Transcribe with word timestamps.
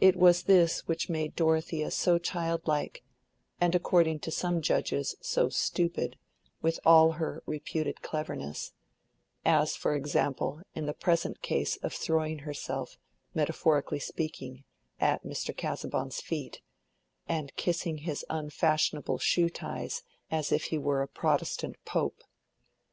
It 0.00 0.16
was 0.16 0.42
this 0.42 0.88
which 0.88 1.08
made 1.08 1.36
Dorothea 1.36 1.92
so 1.92 2.18
childlike, 2.18 3.04
and, 3.60 3.72
according 3.72 4.18
to 4.18 4.32
some 4.32 4.60
judges, 4.60 5.14
so 5.20 5.48
stupid, 5.48 6.18
with 6.60 6.80
all 6.84 7.12
her 7.12 7.44
reputed 7.46 8.02
cleverness; 8.02 8.72
as, 9.44 9.76
for 9.76 9.94
example, 9.94 10.60
in 10.74 10.86
the 10.86 10.92
present 10.92 11.40
case 11.40 11.76
of 11.84 11.92
throwing 11.92 12.40
herself, 12.40 12.96
metaphorically 13.32 14.00
speaking, 14.00 14.64
at 14.98 15.22
Mr. 15.22 15.56
Casaubon's 15.56 16.20
feet, 16.20 16.62
and 17.28 17.54
kissing 17.54 17.98
his 17.98 18.24
unfashionable 18.28 19.18
shoe 19.18 19.50
ties 19.50 20.02
as 20.32 20.50
if 20.50 20.64
he 20.74 20.78
were 20.78 21.00
a 21.00 21.06
Protestant 21.06 21.76
Pope. 21.84 22.22